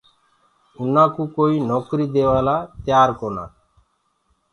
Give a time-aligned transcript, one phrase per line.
[0.77, 2.55] اُنآ ڪو ڪوئيٚ نوڪريٚ ديوآ لآ
[3.19, 3.45] ڪونآ۔